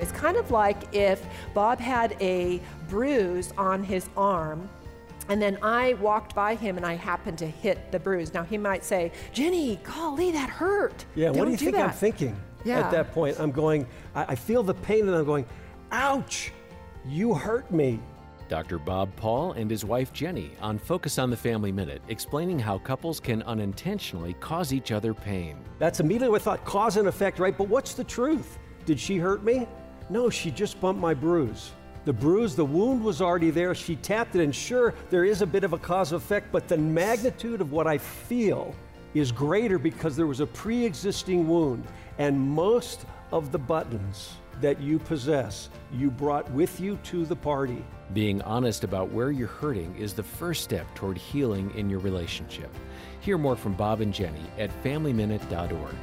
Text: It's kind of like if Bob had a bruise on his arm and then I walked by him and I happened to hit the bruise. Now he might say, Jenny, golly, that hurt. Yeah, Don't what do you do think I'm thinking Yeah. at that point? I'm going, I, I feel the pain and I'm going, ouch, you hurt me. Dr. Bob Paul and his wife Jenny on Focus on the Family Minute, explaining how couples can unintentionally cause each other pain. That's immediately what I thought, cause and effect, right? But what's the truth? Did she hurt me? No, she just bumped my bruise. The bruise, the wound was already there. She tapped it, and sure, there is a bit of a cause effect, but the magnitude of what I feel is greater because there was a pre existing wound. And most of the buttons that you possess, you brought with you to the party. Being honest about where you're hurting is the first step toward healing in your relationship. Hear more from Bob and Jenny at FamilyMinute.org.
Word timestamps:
It's 0.00 0.12
kind 0.12 0.36
of 0.36 0.50
like 0.50 0.94
if 0.94 1.24
Bob 1.54 1.78
had 1.78 2.16
a 2.20 2.60
bruise 2.88 3.52
on 3.58 3.82
his 3.82 4.08
arm 4.16 4.68
and 5.28 5.40
then 5.40 5.58
I 5.62 5.94
walked 5.94 6.34
by 6.34 6.56
him 6.56 6.76
and 6.76 6.84
I 6.84 6.94
happened 6.94 7.38
to 7.38 7.46
hit 7.46 7.92
the 7.92 8.00
bruise. 8.00 8.34
Now 8.34 8.42
he 8.42 8.58
might 8.58 8.82
say, 8.84 9.12
Jenny, 9.32 9.76
golly, 9.84 10.32
that 10.32 10.50
hurt. 10.50 11.04
Yeah, 11.14 11.26
Don't 11.28 11.38
what 11.38 11.44
do 11.44 11.50
you 11.52 11.56
do 11.56 11.64
think 11.66 11.76
I'm 11.76 11.90
thinking 11.92 12.36
Yeah. 12.64 12.80
at 12.80 12.90
that 12.90 13.12
point? 13.12 13.38
I'm 13.38 13.52
going, 13.52 13.86
I, 14.14 14.24
I 14.32 14.34
feel 14.34 14.62
the 14.64 14.74
pain 14.74 15.06
and 15.06 15.16
I'm 15.16 15.24
going, 15.24 15.46
ouch, 15.92 16.52
you 17.06 17.32
hurt 17.34 17.70
me. 17.70 18.00
Dr. 18.48 18.80
Bob 18.80 19.14
Paul 19.14 19.52
and 19.52 19.70
his 19.70 19.84
wife 19.84 20.12
Jenny 20.12 20.50
on 20.60 20.76
Focus 20.76 21.20
on 21.20 21.30
the 21.30 21.36
Family 21.36 21.70
Minute, 21.70 22.02
explaining 22.08 22.58
how 22.58 22.78
couples 22.78 23.20
can 23.20 23.44
unintentionally 23.44 24.32
cause 24.40 24.72
each 24.72 24.90
other 24.90 25.14
pain. 25.14 25.56
That's 25.78 26.00
immediately 26.00 26.30
what 26.30 26.40
I 26.40 26.44
thought, 26.44 26.64
cause 26.64 26.96
and 26.96 27.06
effect, 27.06 27.38
right? 27.38 27.56
But 27.56 27.68
what's 27.68 27.94
the 27.94 28.02
truth? 28.02 28.58
Did 28.84 28.98
she 28.98 29.18
hurt 29.18 29.44
me? 29.44 29.68
No, 30.10 30.28
she 30.28 30.50
just 30.50 30.80
bumped 30.80 31.00
my 31.00 31.14
bruise. 31.14 31.70
The 32.04 32.12
bruise, 32.12 32.56
the 32.56 32.64
wound 32.64 33.04
was 33.04 33.22
already 33.22 33.50
there. 33.50 33.76
She 33.76 33.94
tapped 33.94 34.34
it, 34.34 34.42
and 34.42 34.52
sure, 34.52 34.92
there 35.08 35.24
is 35.24 35.40
a 35.40 35.46
bit 35.46 35.62
of 35.62 35.72
a 35.72 35.78
cause 35.78 36.10
effect, 36.10 36.50
but 36.50 36.66
the 36.66 36.76
magnitude 36.76 37.60
of 37.60 37.70
what 37.70 37.86
I 37.86 37.96
feel 37.96 38.74
is 39.14 39.30
greater 39.30 39.78
because 39.78 40.16
there 40.16 40.26
was 40.26 40.40
a 40.40 40.46
pre 40.46 40.84
existing 40.84 41.46
wound. 41.46 41.84
And 42.18 42.40
most 42.40 43.06
of 43.30 43.52
the 43.52 43.58
buttons 43.58 44.32
that 44.60 44.80
you 44.80 44.98
possess, 44.98 45.68
you 45.92 46.10
brought 46.10 46.50
with 46.50 46.80
you 46.80 46.98
to 47.04 47.24
the 47.24 47.36
party. 47.36 47.84
Being 48.12 48.42
honest 48.42 48.82
about 48.82 49.10
where 49.12 49.30
you're 49.30 49.46
hurting 49.46 49.94
is 49.96 50.12
the 50.12 50.24
first 50.24 50.64
step 50.64 50.92
toward 50.96 51.16
healing 51.16 51.72
in 51.76 51.88
your 51.88 52.00
relationship. 52.00 52.74
Hear 53.20 53.38
more 53.38 53.54
from 53.54 53.74
Bob 53.74 54.00
and 54.00 54.12
Jenny 54.12 54.44
at 54.58 54.70
FamilyMinute.org. 54.82 55.94